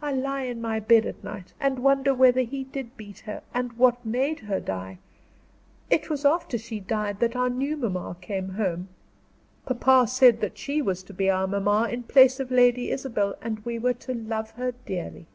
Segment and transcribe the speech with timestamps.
[0.00, 3.72] I lie in my bed at night, and wonder whether he did beat her, and
[3.72, 4.98] what made her die.
[5.90, 8.88] It was after she died that our new mamma came home.
[9.66, 13.58] Papa said that she was to be our mamma in place of Lady Isabel and
[13.64, 15.26] we were to love her dearly."